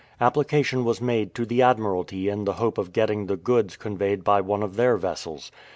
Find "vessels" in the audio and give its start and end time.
4.97-5.51